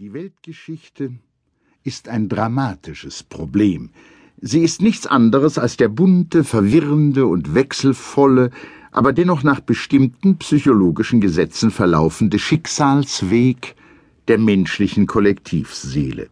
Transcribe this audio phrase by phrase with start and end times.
[0.00, 1.12] Die Weltgeschichte
[1.84, 3.90] ist ein dramatisches Problem.
[4.40, 8.50] Sie ist nichts anderes als der bunte, verwirrende und wechselvolle,
[8.92, 13.76] aber dennoch nach bestimmten psychologischen Gesetzen verlaufende Schicksalsweg
[14.26, 16.30] der menschlichen Kollektivseele,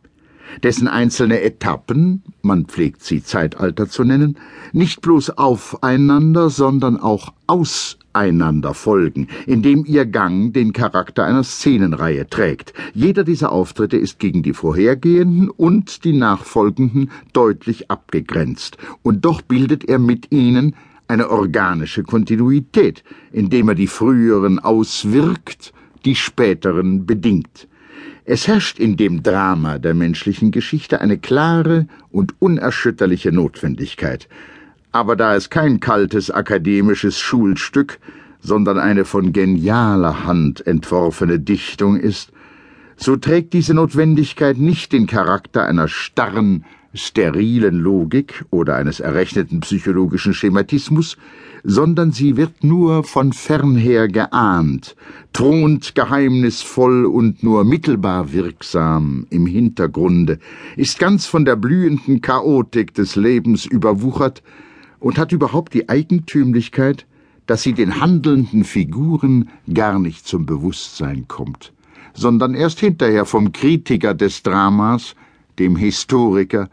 [0.62, 4.38] dessen einzelne Etappen, man pflegt sie Zeitalter zu nennen,
[4.72, 12.28] nicht bloß aufeinander, sondern auch aus einander folgen, indem ihr Gang den Charakter einer Szenenreihe
[12.28, 12.74] trägt.
[12.94, 19.84] Jeder dieser Auftritte ist gegen die vorhergehenden und die nachfolgenden deutlich abgegrenzt, und doch bildet
[19.84, 20.74] er mit ihnen
[21.06, 25.72] eine organische Kontinuität, indem er die früheren auswirkt,
[26.04, 27.66] die späteren bedingt.
[28.24, 34.28] Es herrscht in dem Drama der menschlichen Geschichte eine klare und unerschütterliche Notwendigkeit,
[34.92, 37.98] aber da es kein kaltes akademisches Schulstück,
[38.40, 42.32] sondern eine von genialer Hand entworfene Dichtung ist,
[42.96, 46.64] so trägt diese Notwendigkeit nicht den Charakter einer starren,
[46.94, 51.16] sterilen Logik oder eines errechneten psychologischen Schematismus,
[51.62, 54.96] sondern sie wird nur von fernher geahnt,
[55.32, 60.38] thront geheimnisvoll und nur mittelbar wirksam im Hintergrunde,
[60.76, 64.42] ist ganz von der blühenden Chaotik des Lebens überwuchert,
[65.00, 67.06] und hat überhaupt die Eigentümlichkeit,
[67.46, 71.72] dass sie den handelnden Figuren gar nicht zum Bewusstsein kommt,
[72.14, 75.14] sondern erst hinterher vom Kritiker des Dramas,
[75.58, 76.68] dem Historiker,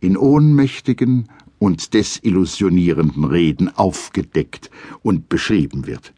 [0.00, 4.70] in ohnmächtigen und desillusionierenden Reden aufgedeckt
[5.02, 6.12] und beschrieben wird.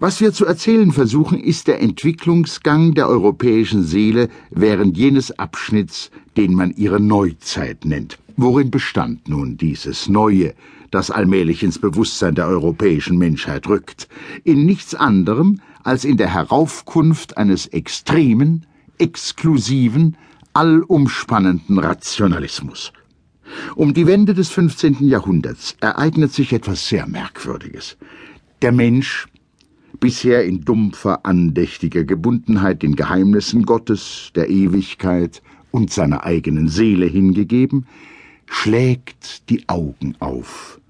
[0.00, 6.54] Was wir zu erzählen versuchen, ist der Entwicklungsgang der europäischen Seele während jenes Abschnitts, den
[6.54, 8.18] man ihre Neuzeit nennt.
[8.36, 10.54] Worin bestand nun dieses Neue,
[10.90, 14.08] das allmählich ins Bewusstsein der europäischen Menschheit rückt,
[14.44, 18.66] in nichts anderem als in der Heraufkunft eines extremen,
[18.98, 20.16] exklusiven,
[20.52, 22.92] allumspannenden Rationalismus.
[23.76, 25.08] Um die Wende des 15.
[25.08, 27.96] Jahrhunderts ereignet sich etwas sehr Merkwürdiges.
[28.60, 29.28] Der Mensch,
[30.00, 37.86] bisher in dumpfer, andächtiger Gebundenheit den Geheimnissen Gottes, der Ewigkeit und seiner eigenen Seele hingegeben,
[38.48, 40.80] schlägt die Augen auf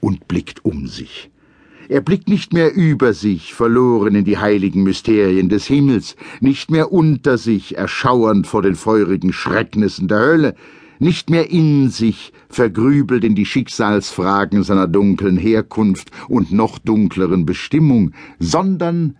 [0.00, 1.30] und blickt um sich.
[1.88, 6.92] Er blickt nicht mehr über sich, verloren in die heiligen Mysterien des Himmels, nicht mehr
[6.92, 10.54] unter sich, erschauernd vor den feurigen Schrecknissen der Hölle,
[11.00, 18.12] nicht mehr in sich, vergrübelt in die Schicksalsfragen seiner dunklen Herkunft und noch dunkleren Bestimmung,
[18.38, 19.16] sondern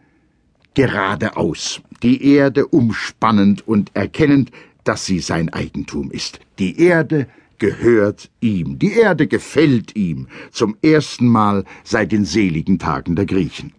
[0.75, 4.50] geradeaus, die Erde umspannend und erkennend,
[4.84, 6.41] dass sie sein Eigentum ist.
[6.59, 7.26] Die Erde
[7.62, 13.72] gehört ihm, die Erde gefällt ihm, zum ersten Mal seit den seligen Tagen der Griechen.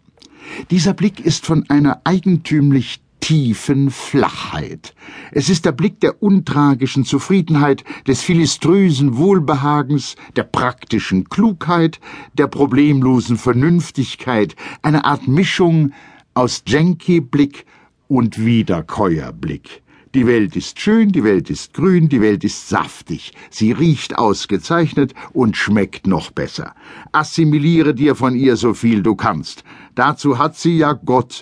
[0.71, 4.95] Dieser Blick ist von einer eigentümlich tiefen Flachheit.
[5.33, 11.99] Es ist der Blick der untragischen Zufriedenheit, des philiströsen Wohlbehagens, der praktischen Klugheit,
[12.37, 15.91] der problemlosen Vernünftigkeit, eine Art Mischung
[16.33, 17.65] aus Jenky-Blick
[18.07, 19.82] und Wiederkäuerblick.
[20.15, 25.15] Die Welt ist schön, die Welt ist grün, die Welt ist saftig, sie riecht ausgezeichnet
[25.33, 26.75] und schmeckt noch besser.
[27.11, 29.63] Assimiliere dir von ihr so viel du kannst.
[29.95, 31.41] Dazu hat sie ja Gott,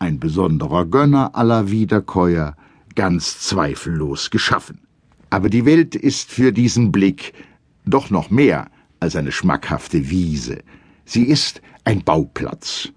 [0.00, 2.56] ein besonderer Gönner aller Wiederkäuer,
[2.96, 4.80] ganz zweifellos geschaffen.
[5.30, 7.32] Aber die Welt ist für diesen Blick
[7.86, 10.64] doch noch mehr als eine schmackhafte Wiese.
[11.04, 12.88] Sie ist ein Bauplatz.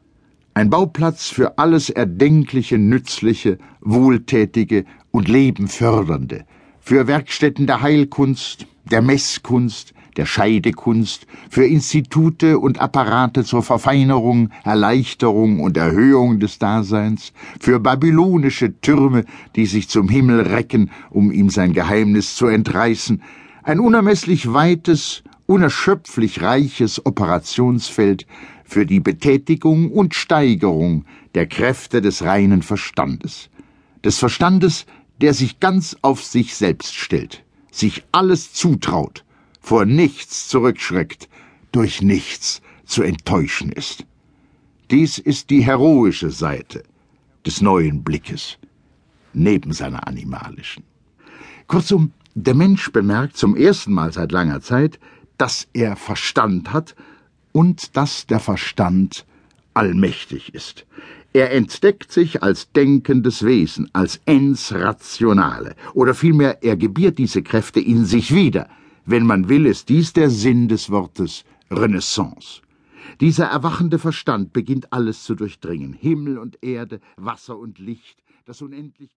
[0.55, 6.45] Ein Bauplatz für alles Erdenkliche, Nützliche, Wohltätige und Lebenfördernde,
[6.79, 15.59] für Werkstätten der Heilkunst, der Messkunst, der Scheidekunst, für Institute und Apparate zur Verfeinerung, Erleichterung
[15.59, 19.25] und Erhöhung des Daseins, für babylonische Türme,
[19.55, 23.23] die sich zum Himmel recken, um ihm sein Geheimnis zu entreißen,
[23.63, 28.27] ein unermesslich weites, unerschöpflich reiches Operationsfeld
[28.73, 33.51] für die Betätigung und Steigerung der Kräfte des reinen Verstandes,
[34.03, 34.87] des Verstandes,
[35.21, 39.25] der sich ganz auf sich selbst stellt, sich alles zutraut,
[39.61, 41.29] vor nichts zurückschreckt,
[41.71, 44.07] durch nichts zu enttäuschen ist.
[44.89, 46.81] Dies ist die heroische Seite
[47.45, 48.57] des neuen Blickes,
[49.33, 50.83] neben seiner animalischen.
[51.67, 54.99] Kurzum, der Mensch bemerkt zum ersten Mal seit langer Zeit,
[55.37, 56.95] dass er Verstand hat
[57.53, 59.25] und dass der Verstand
[59.73, 60.85] allmächtig ist.
[61.31, 67.79] Er entdeckt sich als denkendes Wesen, als ens rationale, oder vielmehr er gebiert diese Kräfte
[67.79, 68.69] in sich wieder.
[69.05, 72.61] Wenn man will, ist dies der Sinn des Wortes Renaissance.
[73.19, 79.09] Dieser erwachende Verstand beginnt alles zu durchdringen, Himmel und Erde, Wasser und Licht, das unendlich